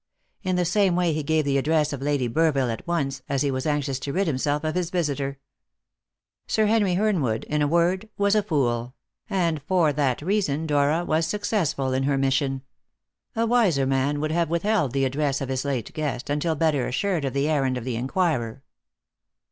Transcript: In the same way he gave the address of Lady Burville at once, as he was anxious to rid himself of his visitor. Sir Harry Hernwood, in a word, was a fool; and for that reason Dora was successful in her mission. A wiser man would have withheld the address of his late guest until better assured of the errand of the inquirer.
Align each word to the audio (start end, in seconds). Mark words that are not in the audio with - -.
In 0.41 0.55
the 0.55 0.65
same 0.65 0.95
way 0.95 1.13
he 1.13 1.21
gave 1.21 1.45
the 1.45 1.59
address 1.59 1.93
of 1.93 2.01
Lady 2.01 2.27
Burville 2.27 2.71
at 2.73 2.87
once, 2.87 3.21
as 3.29 3.43
he 3.43 3.51
was 3.51 3.67
anxious 3.67 3.99
to 3.99 4.11
rid 4.11 4.25
himself 4.25 4.63
of 4.63 4.73
his 4.73 4.89
visitor. 4.89 5.37
Sir 6.47 6.65
Harry 6.65 6.95
Hernwood, 6.95 7.43
in 7.43 7.61
a 7.61 7.67
word, 7.67 8.09
was 8.17 8.33
a 8.33 8.41
fool; 8.41 8.95
and 9.29 9.61
for 9.61 9.93
that 9.93 10.23
reason 10.23 10.65
Dora 10.65 11.05
was 11.05 11.27
successful 11.27 11.93
in 11.93 12.01
her 12.05 12.17
mission. 12.17 12.63
A 13.35 13.45
wiser 13.45 13.85
man 13.85 14.19
would 14.19 14.31
have 14.31 14.49
withheld 14.49 14.93
the 14.93 15.05
address 15.05 15.39
of 15.39 15.49
his 15.49 15.63
late 15.65 15.93
guest 15.93 16.31
until 16.31 16.55
better 16.55 16.87
assured 16.87 17.23
of 17.23 17.33
the 17.33 17.47
errand 17.47 17.77
of 17.77 17.83
the 17.83 17.95
inquirer. 17.95 18.63